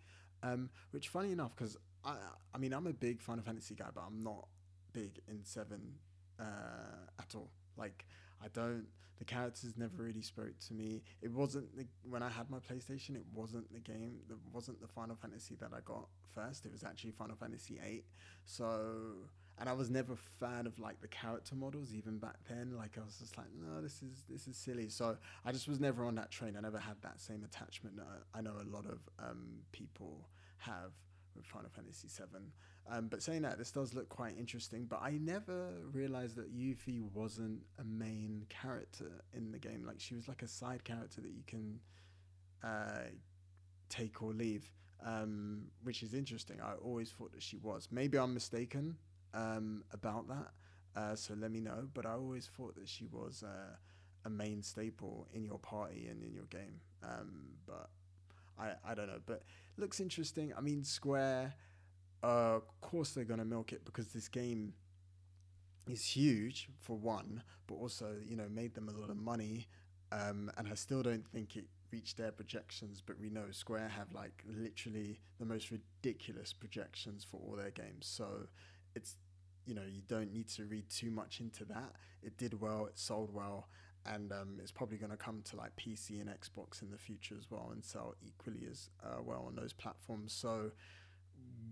Um, 0.42 0.70
which, 0.92 1.08
funny 1.08 1.32
enough, 1.32 1.54
because 1.56 1.76
I 2.04 2.14
I 2.54 2.58
mean 2.58 2.72
I'm 2.72 2.86
a 2.86 2.92
big 2.92 3.20
Final 3.20 3.44
Fantasy 3.44 3.74
guy, 3.74 3.88
but 3.94 4.04
I'm 4.06 4.20
not 4.20 4.46
big 4.92 5.20
in 5.28 5.44
Seven 5.44 5.94
uh, 6.40 7.08
at 7.18 7.34
all. 7.34 7.50
Like 7.76 8.06
I 8.42 8.48
don't 8.48 8.86
the 9.18 9.24
characters 9.24 9.74
never 9.76 10.02
really 10.02 10.22
spoke 10.22 10.58
to 10.68 10.74
me. 10.74 11.02
It 11.22 11.32
wasn't 11.32 11.76
the, 11.76 11.86
when 12.08 12.22
I 12.22 12.28
had 12.28 12.48
my 12.50 12.58
PlayStation. 12.58 13.16
It 13.16 13.24
wasn't 13.34 13.72
the 13.72 13.80
game. 13.80 14.18
It 14.30 14.36
wasn't 14.52 14.80
the 14.80 14.86
Final 14.86 15.16
Fantasy 15.16 15.56
that 15.56 15.70
I 15.74 15.80
got 15.84 16.08
first. 16.34 16.64
It 16.64 16.72
was 16.72 16.84
actually 16.84 17.10
Final 17.10 17.36
Fantasy 17.36 17.80
VIII. 17.82 18.04
So, 18.44 18.70
and 19.58 19.68
I 19.68 19.72
was 19.72 19.90
never 19.90 20.12
a 20.12 20.16
fan 20.16 20.66
of 20.68 20.78
like 20.78 21.00
the 21.00 21.08
character 21.08 21.56
models 21.56 21.92
even 21.94 22.18
back 22.18 22.36
then. 22.48 22.76
Like 22.76 22.96
I 22.96 23.04
was 23.04 23.18
just 23.18 23.36
like, 23.36 23.48
no, 23.60 23.82
this 23.82 24.02
is 24.02 24.24
this 24.28 24.46
is 24.46 24.56
silly. 24.56 24.88
So 24.88 25.16
I 25.44 25.50
just 25.50 25.68
was 25.68 25.80
never 25.80 26.04
on 26.04 26.14
that 26.14 26.30
train. 26.30 26.54
I 26.56 26.60
never 26.60 26.78
had 26.78 26.96
that 27.02 27.20
same 27.20 27.42
attachment 27.42 27.98
I 28.34 28.40
know 28.40 28.54
a 28.60 28.68
lot 28.72 28.86
of 28.86 29.00
um, 29.18 29.62
people 29.72 30.28
have 30.58 30.92
with 31.34 31.44
Final 31.46 31.70
Fantasy 31.70 32.08
VII. 32.08 32.52
Um, 32.90 33.08
but 33.08 33.22
saying 33.22 33.42
that, 33.42 33.58
this 33.58 33.70
does 33.70 33.94
look 33.94 34.08
quite 34.08 34.36
interesting. 34.38 34.86
But 34.86 35.02
I 35.02 35.18
never 35.20 35.68
realized 35.92 36.36
that 36.36 36.54
Yuffie 36.56 37.02
wasn't 37.12 37.60
a 37.78 37.84
main 37.84 38.46
character 38.48 39.22
in 39.34 39.52
the 39.52 39.58
game. 39.58 39.84
Like 39.86 40.00
she 40.00 40.14
was 40.14 40.26
like 40.28 40.42
a 40.42 40.48
side 40.48 40.84
character 40.84 41.20
that 41.20 41.30
you 41.30 41.42
can 41.46 41.80
uh, 42.64 43.10
take 43.88 44.22
or 44.22 44.32
leave, 44.32 44.72
um, 45.04 45.64
which 45.82 46.02
is 46.02 46.14
interesting. 46.14 46.60
I 46.62 46.74
always 46.82 47.10
thought 47.10 47.32
that 47.32 47.42
she 47.42 47.58
was. 47.58 47.88
Maybe 47.90 48.18
I'm 48.18 48.32
mistaken 48.32 48.96
um, 49.34 49.84
about 49.92 50.28
that. 50.28 50.50
Uh, 50.96 51.14
so 51.14 51.34
let 51.38 51.50
me 51.50 51.60
know. 51.60 51.88
But 51.92 52.06
I 52.06 52.12
always 52.12 52.50
thought 52.56 52.74
that 52.76 52.88
she 52.88 53.06
was 53.06 53.42
uh, 53.42 53.76
a 54.24 54.30
main 54.30 54.62
staple 54.62 55.28
in 55.34 55.44
your 55.44 55.58
party 55.58 56.08
and 56.10 56.22
in 56.22 56.32
your 56.32 56.46
game. 56.46 56.80
Um, 57.02 57.50
but 57.66 57.90
I, 58.58 58.72
I 58.84 58.94
don't 58.94 59.08
know. 59.08 59.20
But 59.26 59.42
looks 59.76 60.00
interesting. 60.00 60.52
I 60.56 60.60
mean, 60.62 60.84
Square 60.84 61.54
uh, 62.22 62.56
of 62.56 62.80
course 62.80 63.10
they're 63.10 63.24
going 63.24 63.38
to 63.38 63.44
milk 63.44 63.72
it 63.72 63.84
because 63.84 64.08
this 64.08 64.28
game 64.28 64.74
is 65.88 66.04
huge 66.04 66.68
for 66.78 66.96
one, 66.96 67.42
but 67.66 67.76
also 67.76 68.16
you 68.24 68.36
know 68.36 68.48
made 68.48 68.74
them 68.74 68.88
a 68.88 68.92
lot 68.92 69.10
of 69.10 69.16
money, 69.16 69.68
um, 70.12 70.50
and 70.56 70.68
I 70.68 70.74
still 70.74 71.02
don't 71.02 71.26
think 71.26 71.56
it 71.56 71.64
reached 71.90 72.16
their 72.16 72.32
projections. 72.32 73.02
But 73.04 73.18
we 73.20 73.30
know 73.30 73.44
Square 73.50 73.88
have 73.96 74.12
like 74.12 74.42
literally 74.46 75.20
the 75.38 75.46
most 75.46 75.70
ridiculous 75.70 76.52
projections 76.52 77.24
for 77.24 77.38
all 77.38 77.56
their 77.56 77.70
games, 77.70 78.06
so 78.06 78.46
it's 78.94 79.16
you 79.66 79.74
know 79.74 79.84
you 79.86 80.02
don't 80.06 80.32
need 80.32 80.48
to 80.48 80.64
read 80.64 80.88
too 80.88 81.10
much 81.10 81.40
into 81.40 81.64
that. 81.66 81.92
It 82.22 82.36
did 82.36 82.60
well, 82.60 82.86
it 82.86 82.98
sold 82.98 83.32
well, 83.32 83.68
and 84.04 84.32
um, 84.32 84.58
it's 84.60 84.72
probably 84.72 84.96
going 84.96 85.10
to 85.10 85.16
come 85.16 85.42
to 85.44 85.56
like 85.56 85.76
PC 85.76 86.20
and 86.20 86.28
Xbox 86.28 86.82
in 86.82 86.90
the 86.90 86.98
future 86.98 87.36
as 87.38 87.50
well, 87.50 87.70
and 87.72 87.84
sell 87.84 88.14
equally 88.26 88.66
as 88.70 88.90
uh, 89.04 89.22
well 89.22 89.44
on 89.46 89.54
those 89.54 89.72
platforms. 89.72 90.32
So 90.32 90.72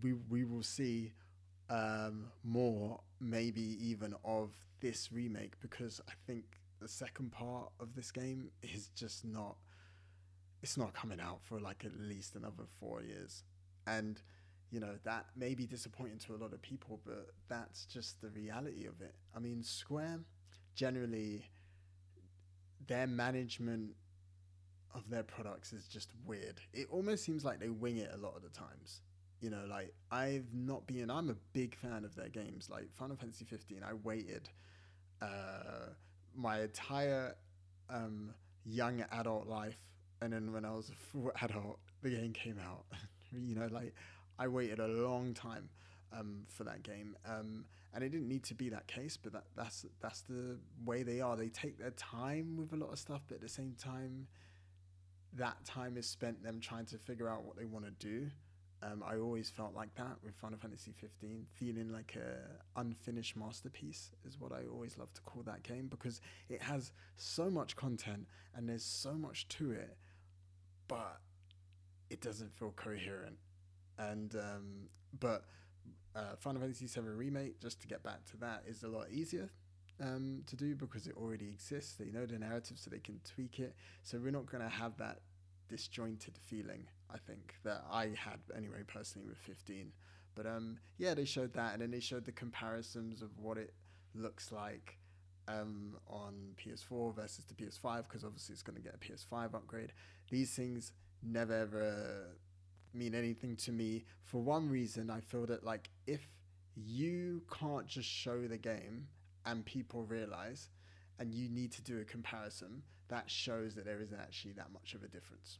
we 0.02 0.14
we 0.28 0.44
will 0.44 0.62
see 0.62 1.12
um, 1.70 2.26
more, 2.44 3.00
maybe 3.20 3.78
even 3.80 4.14
of 4.24 4.52
this 4.80 5.10
remake, 5.12 5.54
because 5.60 6.00
I 6.08 6.12
think 6.26 6.44
the 6.80 6.88
second 6.88 7.32
part 7.32 7.70
of 7.80 7.94
this 7.94 8.10
game 8.10 8.50
is 8.62 8.90
just 8.94 9.24
not. 9.24 9.56
It's 10.62 10.76
not 10.76 10.94
coming 10.94 11.20
out 11.20 11.40
for 11.42 11.60
like 11.60 11.84
at 11.84 11.92
least 11.98 12.34
another 12.34 12.64
four 12.80 13.02
years, 13.02 13.44
and 13.86 14.20
you 14.70 14.80
know 14.80 14.94
that 15.04 15.26
may 15.36 15.54
be 15.54 15.66
disappointing 15.66 16.18
to 16.26 16.34
a 16.34 16.38
lot 16.38 16.52
of 16.52 16.62
people, 16.62 17.00
but 17.04 17.28
that's 17.48 17.84
just 17.86 18.20
the 18.20 18.30
reality 18.30 18.86
of 18.86 19.00
it. 19.00 19.14
I 19.34 19.38
mean, 19.38 19.62
Square 19.62 20.20
generally 20.74 21.44
their 22.86 23.06
management 23.06 23.94
of 24.94 25.08
their 25.10 25.22
products 25.22 25.72
is 25.72 25.86
just 25.86 26.10
weird. 26.24 26.60
It 26.72 26.86
almost 26.90 27.24
seems 27.24 27.44
like 27.44 27.60
they 27.60 27.68
wing 27.68 27.98
it 27.98 28.10
a 28.12 28.16
lot 28.16 28.36
of 28.36 28.42
the 28.42 28.48
times. 28.48 29.00
You 29.40 29.50
know, 29.50 29.64
like 29.68 29.92
I've 30.10 30.54
not 30.54 30.86
been. 30.86 31.10
I'm 31.10 31.30
a 31.30 31.36
big 31.52 31.76
fan 31.76 32.04
of 32.04 32.14
their 32.14 32.28
games. 32.28 32.68
Like 32.70 32.90
Final 32.94 33.16
Fantasy 33.16 33.44
15, 33.44 33.82
I 33.82 33.92
waited 34.02 34.48
uh, 35.20 35.90
my 36.34 36.62
entire 36.62 37.36
um, 37.90 38.34
young 38.64 39.04
adult 39.12 39.46
life, 39.46 39.78
and 40.20 40.32
then 40.32 40.52
when 40.52 40.64
I 40.64 40.72
was 40.72 40.88
a 40.88 40.94
full 40.94 41.30
adult, 41.42 41.78
the 42.02 42.10
game 42.10 42.32
came 42.32 42.58
out. 42.58 42.84
you 43.32 43.54
know, 43.54 43.68
like 43.70 43.94
I 44.38 44.48
waited 44.48 44.80
a 44.80 44.88
long 44.88 45.34
time 45.34 45.68
um, 46.18 46.44
for 46.48 46.64
that 46.64 46.82
game, 46.82 47.16
um, 47.26 47.64
and 47.94 48.02
it 48.04 48.10
didn't 48.10 48.28
need 48.28 48.44
to 48.44 48.54
be 48.54 48.68
that 48.70 48.86
case. 48.86 49.16
But 49.16 49.32
that, 49.32 49.44
that's 49.56 49.86
that's 50.00 50.22
the 50.22 50.58
way 50.84 51.02
they 51.02 51.20
are. 51.20 51.36
They 51.36 51.48
take 51.48 51.78
their 51.78 51.90
time 51.90 52.56
with 52.56 52.72
a 52.72 52.76
lot 52.76 52.92
of 52.92 52.98
stuff, 52.98 53.22
but 53.28 53.36
at 53.36 53.40
the 53.42 53.48
same 53.48 53.74
time, 53.78 54.28
that 55.34 55.64
time 55.64 55.96
is 55.96 56.06
spent 56.08 56.42
them 56.42 56.60
trying 56.60 56.86
to 56.86 56.98
figure 56.98 57.28
out 57.28 57.44
what 57.44 57.56
they 57.56 57.64
want 57.64 57.84
to 57.84 57.90
do. 57.90 58.28
Um, 58.82 59.02
I 59.06 59.16
always 59.16 59.48
felt 59.48 59.74
like 59.74 59.94
that 59.94 60.16
with 60.22 60.34
Final 60.34 60.58
Fantasy 60.58 60.92
15, 60.92 61.46
feeling 61.54 61.90
like 61.90 62.14
a 62.16 62.78
unfinished 62.78 63.36
masterpiece 63.36 64.10
is 64.26 64.38
what 64.38 64.52
I 64.52 64.64
always 64.70 64.98
love 64.98 65.12
to 65.14 65.22
call 65.22 65.42
that 65.44 65.62
game 65.62 65.86
because 65.88 66.20
it 66.48 66.60
has 66.62 66.92
so 67.16 67.48
much 67.48 67.74
content 67.74 68.26
and 68.54 68.68
there's 68.68 68.84
so 68.84 69.14
much 69.14 69.48
to 69.48 69.72
it, 69.72 69.96
but 70.88 71.20
it 72.10 72.20
doesn't 72.20 72.52
feel 72.52 72.72
coherent. 72.76 73.38
And 73.98 74.34
um, 74.36 74.88
but 75.18 75.44
uh, 76.14 76.36
Final 76.38 76.60
Fantasy 76.60 76.86
VII 76.86 77.08
Remake, 77.08 77.60
just 77.60 77.80
to 77.80 77.86
get 77.86 78.02
back 78.02 78.24
to 78.26 78.36
that, 78.38 78.64
is 78.66 78.82
a 78.82 78.88
lot 78.88 79.10
easier 79.10 79.50
um, 80.00 80.42
to 80.46 80.56
do 80.56 80.74
because 80.74 81.06
it 81.06 81.14
already 81.16 81.48
exists. 81.48 81.94
They 81.94 82.10
know 82.10 82.26
the 82.26 82.38
narrative, 82.38 82.78
so 82.78 82.90
they 82.90 82.98
can 82.98 83.20
tweak 83.24 83.58
it. 83.58 83.74
So 84.02 84.18
we're 84.18 84.30
not 84.32 84.46
going 84.46 84.62
to 84.62 84.68
have 84.68 84.96
that 84.98 85.20
disjointed 85.68 86.38
feeling. 86.38 86.86
I 87.10 87.18
think 87.18 87.54
that 87.64 87.84
I 87.90 88.10
had 88.16 88.40
anyway 88.56 88.82
personally 88.86 89.28
with 89.28 89.38
15. 89.38 89.92
But 90.34 90.46
um, 90.46 90.78
yeah, 90.98 91.14
they 91.14 91.24
showed 91.24 91.52
that, 91.54 91.72
and 91.72 91.82
then 91.82 91.90
they 91.90 92.00
showed 92.00 92.24
the 92.24 92.32
comparisons 92.32 93.22
of 93.22 93.30
what 93.38 93.56
it 93.56 93.72
looks 94.14 94.52
like 94.52 94.98
um, 95.48 95.96
on 96.06 96.54
PS4 96.58 97.14
versus 97.14 97.44
the 97.44 97.54
PS5 97.54 98.04
because 98.04 98.24
obviously 98.24 98.52
it's 98.52 98.62
going 98.62 98.76
to 98.76 98.82
get 98.82 98.94
a 98.94 98.98
PS5 98.98 99.54
upgrade. 99.54 99.92
These 100.30 100.54
things 100.54 100.92
never 101.22 101.54
ever 101.54 102.36
mean 102.92 103.14
anything 103.14 103.56
to 103.56 103.72
me 103.72 104.04
for 104.22 104.42
one 104.42 104.68
reason. 104.68 105.10
I 105.10 105.20
feel 105.20 105.46
that 105.46 105.64
like 105.64 105.90
if 106.06 106.26
you 106.74 107.42
can't 107.50 107.86
just 107.86 108.08
show 108.08 108.46
the 108.46 108.58
game 108.58 109.06
and 109.44 109.64
people 109.64 110.04
realize 110.04 110.68
and 111.18 111.32
you 111.32 111.48
need 111.48 111.72
to 111.72 111.82
do 111.82 112.00
a 112.00 112.04
comparison 112.04 112.82
that 113.08 113.30
shows 113.30 113.74
that 113.74 113.84
there 113.84 114.00
isn't 114.00 114.18
actually 114.18 114.52
that 114.52 114.72
much 114.72 114.94
of 114.94 115.02
a 115.02 115.08
difference 115.08 115.58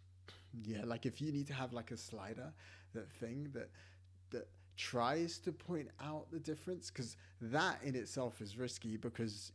yeah 0.63 0.83
like 0.85 1.07
if 1.07 1.21
you 1.21 1.33
need 1.33 1.47
to 1.47 1.53
have 1.55 1.73
like 1.73 1.91
a 1.91 1.97
slider 1.97 2.53
that 2.95 3.11
thing 3.11 3.49
that 3.53 3.71
that 4.31 4.49
tries 4.77 5.39
to 5.39 5.53
point 5.53 5.89
out 6.01 6.31
the 6.31 6.39
difference 6.39 6.91
because 6.91 7.17
that 7.41 7.79
in 7.83 7.95
itself 7.95 8.41
is 8.41 8.57
risky 8.57 8.97
because 8.97 9.53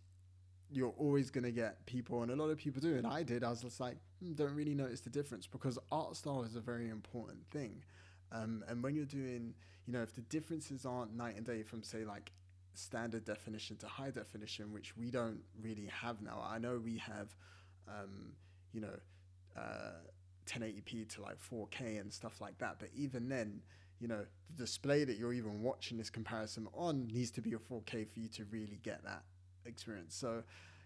you're 0.72 0.94
always 0.98 1.30
going 1.30 1.44
to 1.44 1.52
get 1.52 1.86
people 1.86 2.24
and 2.24 2.32
a 2.32 2.36
lot 2.36 2.50
of 2.50 2.58
people 2.58 2.82
do 2.82 2.96
and 2.96 3.06
i 3.06 3.22
did 3.22 3.44
i 3.44 3.50
was 3.50 3.62
just 3.62 3.80
like 3.80 3.98
hmm, 4.22 4.34
don't 4.34 4.56
really 4.56 4.74
notice 4.74 5.02
the 5.02 5.10
difference 5.10 5.46
because 5.46 5.78
art 5.92 6.16
style 6.16 6.44
is 6.44 6.56
a 6.56 6.62
very 6.62 6.90
important 6.90 7.40
thing 7.52 7.84
um, 8.32 8.64
and 8.68 8.82
when 8.82 8.96
you're 8.96 9.06
doing 9.06 9.54
you 9.86 9.94
know 9.94 10.02
if 10.02 10.16
the 10.16 10.22
differences 10.22 10.86
aren't 10.86 11.14
night 11.16 11.36
and 11.36 11.46
day 11.46 11.62
from 11.62 11.84
say 11.84 12.06
like 12.06 12.32
standard 12.74 13.26
definition 13.26 13.78
to 13.78 13.88
high 13.88 14.12
definition, 14.12 14.72
which 14.72 14.96
we 14.98 15.10
don't 15.10 15.42
really 15.62 15.90
have 15.92 16.22
now. 16.22 16.44
I 16.46 16.58
know 16.58 16.80
we 16.84 16.98
have, 16.98 17.36
um, 17.88 18.34
you 18.74 18.82
know, 18.82 18.96
uh, 19.58 20.00
1080p 20.52 21.14
to 21.16 21.22
like 21.22 21.38
4K 21.40 22.00
and 22.00 22.12
stuff 22.12 22.42
like 22.42 22.58
that, 22.60 22.78
but 22.80 22.90
even 22.96 23.30
then, 23.30 23.62
you 24.00 24.08
know, 24.08 24.26
the 24.56 24.64
display 24.64 25.04
that 25.04 25.18
you're 25.18 25.34
even 25.34 25.62
watching 25.62 25.98
this 25.98 26.10
comparison 26.10 26.68
on 26.74 27.08
needs 27.08 27.32
to 27.32 27.42
be 27.42 27.54
a 27.54 27.58
4K 27.58 28.08
for 28.08 28.20
you 28.20 28.28
to 28.30 28.46
really 28.46 28.80
get 28.84 29.04
that 29.04 29.24
experience. 29.66 30.16
So, 30.16 30.44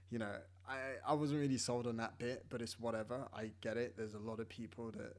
you 0.09 0.19
know, 0.19 0.35
I, 0.67 0.77
I 1.07 1.13
wasn't 1.13 1.39
really 1.39 1.57
sold 1.57 1.87
on 1.87 1.97
that 1.97 2.17
bit, 2.19 2.45
but 2.49 2.61
it's 2.61 2.79
whatever. 2.79 3.27
I 3.33 3.51
get 3.61 3.77
it. 3.77 3.95
There's 3.97 4.13
a 4.13 4.19
lot 4.19 4.39
of 4.39 4.49
people 4.49 4.91
that 4.91 5.17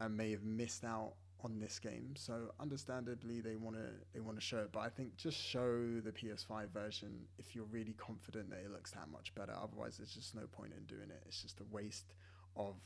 uh, 0.00 0.08
may 0.08 0.30
have 0.32 0.42
missed 0.42 0.84
out 0.84 1.12
on 1.44 1.60
this 1.60 1.78
game. 1.78 2.14
So 2.16 2.52
understandably, 2.60 3.40
they 3.40 3.56
want 3.56 3.76
to 3.76 3.88
they 4.12 4.20
want 4.20 4.38
to 4.38 4.44
show 4.44 4.58
it, 4.58 4.70
but 4.72 4.80
I 4.80 4.88
think 4.88 5.16
just 5.16 5.38
show 5.38 6.00
the 6.04 6.12
PS5 6.12 6.70
version 6.70 7.10
if 7.38 7.54
you're 7.54 7.66
really 7.66 7.94
confident 7.98 8.50
that 8.50 8.60
it 8.64 8.72
looks 8.72 8.92
that 8.92 9.08
much 9.10 9.34
better. 9.34 9.52
Otherwise, 9.60 9.98
there's 9.98 10.14
just 10.14 10.34
no 10.34 10.46
point 10.50 10.72
in 10.76 10.84
doing 10.84 11.10
it. 11.10 11.22
It's 11.26 11.42
just 11.42 11.60
a 11.60 11.64
waste 11.70 12.14
of 12.56 12.76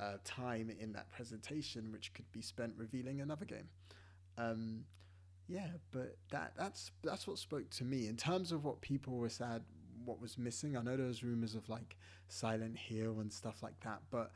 uh, 0.00 0.16
time 0.24 0.70
in 0.80 0.92
that 0.92 1.10
presentation, 1.10 1.92
which 1.92 2.14
could 2.14 2.30
be 2.32 2.40
spent 2.40 2.72
revealing 2.76 3.20
another 3.20 3.44
game. 3.44 3.68
Um, 4.38 4.84
yeah, 5.48 5.68
but 5.90 6.16
that 6.30 6.52
that's 6.56 6.90
that's 7.02 7.26
what 7.26 7.38
spoke 7.38 7.68
to 7.70 7.84
me 7.84 8.06
in 8.06 8.16
terms 8.16 8.52
of 8.52 8.64
what 8.64 8.80
people 8.80 9.14
were 9.14 9.28
sad, 9.28 9.62
what 10.04 10.20
was 10.20 10.38
missing. 10.38 10.76
I 10.76 10.82
know 10.82 10.96
there 10.96 11.06
was 11.06 11.22
rumors 11.22 11.54
of 11.54 11.68
like 11.68 11.96
Silent 12.28 12.78
Hill 12.78 13.20
and 13.20 13.32
stuff 13.32 13.62
like 13.62 13.78
that, 13.80 14.00
but 14.10 14.32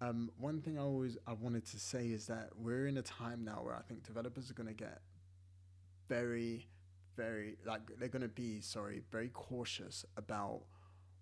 um, 0.00 0.30
one 0.38 0.60
thing 0.60 0.78
I 0.78 0.82
always 0.82 1.18
I 1.26 1.32
wanted 1.32 1.66
to 1.66 1.78
say 1.78 2.06
is 2.08 2.26
that 2.26 2.50
we're 2.56 2.86
in 2.86 2.98
a 2.98 3.02
time 3.02 3.44
now 3.44 3.62
where 3.62 3.74
I 3.74 3.82
think 3.82 4.04
developers 4.04 4.50
are 4.50 4.54
going 4.54 4.68
to 4.68 4.74
get 4.74 5.00
very, 6.08 6.68
very 7.16 7.56
like 7.66 7.82
they're 7.98 8.08
going 8.08 8.22
to 8.22 8.28
be 8.28 8.60
sorry 8.60 9.02
very 9.10 9.28
cautious 9.28 10.04
about 10.16 10.62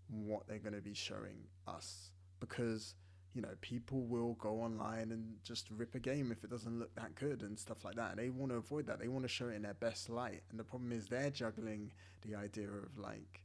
what 0.09 0.47
they're 0.49 0.59
going 0.59 0.75
to 0.75 0.81
be 0.81 0.95
showing 0.95 1.39
us 1.67 2.11
because 2.41 2.95
you 3.39 3.43
know 3.43 3.55
people 3.61 4.01
will 4.01 4.35
go 4.41 4.61
online 4.63 5.13
and 5.13 5.37
just 5.45 5.69
rip 5.71 5.95
a 5.95 6.01
game 6.01 6.33
if 6.33 6.43
it 6.43 6.51
doesn't 6.51 6.81
look 6.81 6.93
that 6.97 7.15
good 7.15 7.43
and 7.43 7.57
stuff 7.57 7.85
like 7.85 7.95
that 7.95 8.11
and 8.11 8.19
they 8.19 8.31
want 8.31 8.51
to 8.51 8.59
avoid 8.59 8.85
that. 8.89 8.99
They 8.99 9.07
want 9.07 9.23
to 9.23 9.29
show 9.29 9.47
it 9.47 9.55
in 9.55 9.63
their 9.63 9.75
best 9.75 10.11
light 10.11 10.43
and 10.51 10.59
the 10.59 10.65
problem 10.65 10.91
is 10.91 11.07
they're 11.07 11.31
juggling 11.31 11.93
the 12.27 12.35
idea 12.35 12.67
of 12.67 12.99
like 12.99 13.43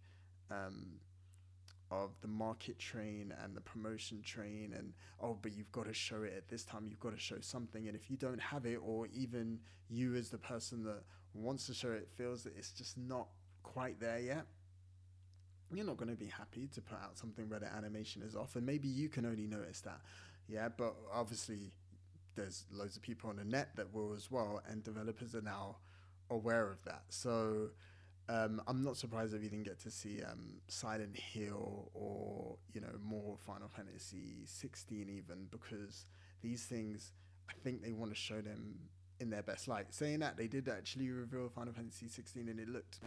um, 0.49 0.93
of 1.91 2.09
the 2.21 2.27
market 2.27 2.79
train 2.79 3.35
and 3.43 3.55
the 3.55 3.61
promotion 3.61 4.23
train 4.23 4.73
and 4.75 4.93
oh 5.21 5.37
but 5.39 5.55
you've 5.55 5.71
got 5.71 5.85
to 5.85 5.93
show 5.93 6.23
it 6.23 6.33
at 6.35 6.49
this 6.49 6.63
time 6.63 6.87
you've 6.89 6.99
got 6.99 7.13
to 7.13 7.19
show 7.19 7.37
something 7.39 7.87
and 7.87 7.95
if 7.95 8.09
you 8.09 8.17
don't 8.17 8.41
have 8.41 8.65
it 8.65 8.79
or 8.83 9.05
even 9.13 9.59
you 9.91 10.15
as 10.15 10.29
the 10.29 10.39
person 10.39 10.83
that 10.83 11.03
wants 11.35 11.67
to 11.67 11.73
show 11.75 11.91
it 11.91 12.09
feels 12.17 12.41
that 12.41 12.57
it's 12.57 12.71
just 12.71 12.97
not 12.97 13.27
quite 13.61 13.99
there 13.99 14.17
yet 14.17 14.47
you're 15.73 15.85
not 15.85 15.97
going 15.97 16.09
to 16.09 16.15
be 16.15 16.27
happy 16.27 16.67
to 16.73 16.81
put 16.81 16.97
out 16.97 17.17
something 17.17 17.49
where 17.49 17.59
the 17.59 17.73
animation 17.73 18.21
is 18.21 18.35
off 18.35 18.55
and 18.55 18.65
maybe 18.65 18.87
you 18.87 19.09
can 19.09 19.25
only 19.25 19.47
notice 19.47 19.81
that 19.81 19.99
yeah 20.47 20.69
but 20.77 20.95
obviously 21.13 21.71
there's 22.35 22.65
loads 22.71 22.95
of 22.95 23.01
people 23.01 23.29
on 23.29 23.37
the 23.37 23.45
net 23.45 23.69
that 23.75 23.93
will 23.93 24.13
as 24.13 24.29
well 24.31 24.61
and 24.69 24.83
developers 24.83 25.35
are 25.35 25.41
now 25.41 25.77
aware 26.29 26.71
of 26.71 26.83
that 26.85 27.03
so 27.09 27.69
um, 28.29 28.61
I'm 28.67 28.83
not 28.83 28.95
surprised 28.95 29.33
if 29.33 29.43
you 29.43 29.49
didn't 29.49 29.65
get 29.65 29.79
to 29.81 29.91
see 29.91 30.21
um, 30.23 30.61
Silent 30.67 31.17
Hill 31.17 31.91
or 31.93 32.55
you 32.73 32.79
know 32.79 32.95
more 33.03 33.35
Final 33.45 33.67
Fantasy 33.67 34.43
16 34.45 35.09
even 35.09 35.47
because 35.51 36.05
these 36.41 36.63
things 36.63 37.11
I 37.49 37.53
think 37.63 37.83
they 37.83 37.91
want 37.91 38.11
to 38.11 38.15
show 38.15 38.39
them 38.39 38.75
in 39.19 39.29
their 39.29 39.43
best 39.43 39.67
light. 39.67 39.87
Saying 39.93 40.19
that 40.19 40.37
they 40.37 40.47
did 40.47 40.69
actually 40.69 41.09
reveal 41.09 41.49
Final 41.49 41.73
Fantasy 41.73 42.07
16 42.07 42.47
and 42.47 42.59
it 42.59 42.69
looked 42.69 42.99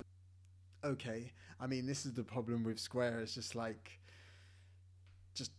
okay. 0.87 1.33
I 1.61 1.67
mean 1.67 1.87
this 1.87 2.07
is 2.07 2.13
the 2.15 2.25
problem 2.25 2.65
with 2.65 2.79
Square. 2.79 3.21
It's 3.21 3.35
just 3.35 3.55
like 3.55 4.01
just 5.35 5.53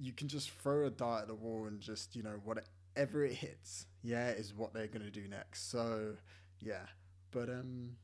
you 0.00 0.12
can 0.12 0.28
just 0.28 0.50
throw 0.50 0.86
a 0.86 0.90
dart 0.90 1.22
at 1.22 1.28
the 1.28 1.34
wall 1.34 1.66
and 1.66 1.80
just 1.80 2.16
you 2.16 2.22
know 2.22 2.40
whatever 2.44 3.24
it 3.24 3.34
hits, 3.34 3.86
yeah, 4.02 4.30
is 4.30 4.54
what 4.54 4.72
they're 4.74 4.86
gonna 4.86 5.10
do 5.10 5.26
next. 5.28 5.70
So 5.70 6.14
yeah, 6.60 6.86
but 7.30 7.48
um 7.48 7.96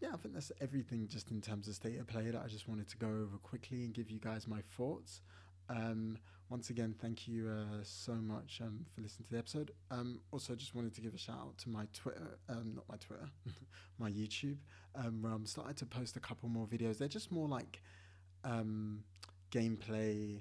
yeah, 0.00 0.10
I 0.14 0.16
think 0.16 0.34
that's 0.34 0.52
everything 0.60 1.08
just 1.08 1.30
in 1.30 1.40
terms 1.40 1.66
of 1.66 1.74
state 1.74 1.98
of 1.98 2.06
play 2.06 2.30
that 2.30 2.40
I 2.42 2.46
just 2.46 2.68
wanted 2.68 2.88
to 2.88 2.96
go 2.96 3.08
over 3.08 3.36
quickly 3.42 3.84
and 3.84 3.92
give 3.92 4.10
you 4.10 4.20
guys 4.20 4.46
my 4.46 4.60
thoughts. 4.76 5.22
Um, 5.68 6.18
once 6.50 6.70
again, 6.70 6.94
thank 6.98 7.28
you 7.28 7.48
uh, 7.48 7.78
so 7.82 8.14
much 8.14 8.60
um, 8.62 8.86
for 8.94 9.02
listening 9.02 9.26
to 9.26 9.32
the 9.32 9.38
episode. 9.38 9.72
Um, 9.90 10.20
also, 10.32 10.54
just 10.54 10.74
wanted 10.74 10.94
to 10.94 11.00
give 11.02 11.14
a 11.14 11.18
shout 11.18 11.36
out 11.38 11.58
to 11.58 11.68
my 11.68 11.86
Twitter, 11.92 12.38
um, 12.48 12.72
not 12.74 12.84
my 12.88 12.96
Twitter, 12.96 13.28
my 13.98 14.10
YouTube, 14.10 14.56
um, 14.94 15.22
where 15.22 15.32
I'm 15.32 15.44
starting 15.44 15.74
to 15.74 15.86
post 15.86 16.16
a 16.16 16.20
couple 16.20 16.48
more 16.48 16.66
videos. 16.66 16.98
They're 16.98 17.08
just 17.08 17.30
more 17.30 17.48
like 17.48 17.82
um, 18.44 19.04
gameplay 19.50 20.40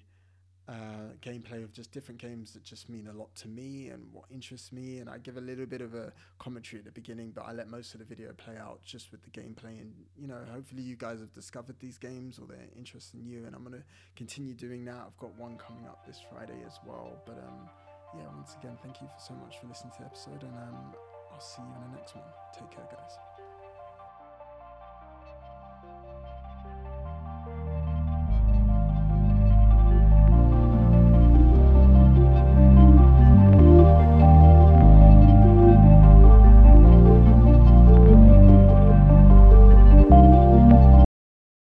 uh, 0.68 1.14
gameplay 1.22 1.64
of 1.64 1.72
just 1.72 1.92
different 1.92 2.20
games 2.20 2.54
that 2.54 2.64
just 2.64 2.90
mean 2.90 3.08
a 3.08 3.14
lot 3.14 3.34
to 3.36 3.48
me 3.48 3.90
and 3.90 4.04
what 4.12 4.26
interests 4.32 4.72
me. 4.72 4.98
And 4.98 5.10
I 5.10 5.20
give 5.20 5.38
a 5.38 5.42
little 5.42 5.66
bit 5.66 5.82
of 5.82 5.94
a 5.94 6.12
commentary 6.40 6.80
at 6.80 6.86
the 6.86 6.92
beginning, 6.92 7.32
but 7.32 7.46
I 7.46 7.54
let 7.54 7.70
most 7.70 7.94
of 7.94 8.00
the 8.00 8.06
video 8.06 8.34
play 8.34 8.58
out 8.58 8.80
just 8.84 9.12
with 9.12 9.22
the 9.24 9.30
gameplay. 9.30 9.80
And, 9.80 9.94
you 10.18 10.28
know, 10.28 10.40
hopefully 10.52 10.82
you 10.82 10.96
guys 10.96 11.20
have 11.20 11.34
discovered 11.34 11.76
these 11.80 11.98
games 11.98 12.40
or 12.40 12.48
they're 12.48 12.68
interested 12.76 13.20
in 13.20 13.28
you. 13.28 13.46
And 13.46 13.56
I'm 13.56 13.64
going 13.64 13.78
to 13.78 13.84
continue 14.16 14.56
doing 14.56 14.84
that. 14.86 15.04
I've 15.06 15.18
got 15.18 15.38
one 15.38 15.58
coming 15.58 15.86
up 15.86 16.06
this 16.08 16.20
Friday 16.32 16.64
as 16.66 16.80
well. 16.86 17.22
But, 17.26 17.38
um, 17.38 17.70
yeah, 18.16 18.24
once 18.36 18.48
once 18.48 18.56
again, 18.64 18.78
thank 18.82 19.02
you 19.02 19.08
for 19.08 19.20
so 19.20 19.34
much 19.34 19.60
for 19.60 19.68
listening 19.68 19.92
to 19.92 20.00
the 20.00 20.06
episode, 20.06 20.42
and 20.42 20.56
um, 20.56 20.94
I'll 21.34 21.42
see 21.42 21.62
you 21.62 21.68
in 21.68 21.92
the 21.92 21.98
next 21.98 22.16
one. 22.16 22.24
Take 22.54 22.72
care, 22.72 22.88
guys. 22.90 23.27